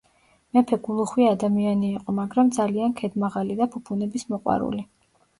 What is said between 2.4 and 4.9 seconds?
ძალიან ქედმაღალი და ფუფუნების მოყვარული.